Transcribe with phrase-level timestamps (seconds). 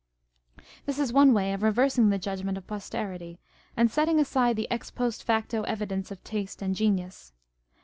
[0.87, 3.37] This is one way of reversing the judgment of posterity,
[3.77, 7.33] and setting aside the ex post facto evidence of taste and genius.